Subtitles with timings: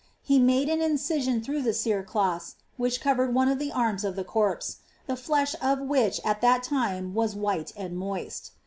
[0.23, 4.23] He made an incision through the cerecloths which covered cm of the arms of the
[4.23, 8.49] corpse, the flesh of which at that time was wbin and moist.'